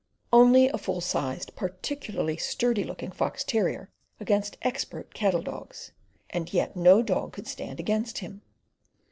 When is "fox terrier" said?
3.11-3.91